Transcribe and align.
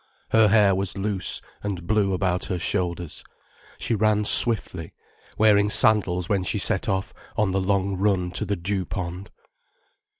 Her 0.31 0.47
hair 0.47 0.73
was 0.73 0.97
loose 0.97 1.41
and 1.61 1.85
blew 1.85 2.11
about 2.13 2.45
her 2.45 2.57
shoulders, 2.57 3.23
she 3.77 3.93
ran 3.93 4.25
swiftly, 4.25 4.95
wearing 5.37 5.69
sandals 5.69 6.27
when 6.27 6.41
she 6.41 6.57
set 6.57 6.89
off 6.89 7.13
on 7.37 7.51
the 7.51 7.61
long 7.61 7.95
run 7.97 8.31
to 8.31 8.43
the 8.45 8.55
dew 8.55 8.83
pond. 8.83 9.29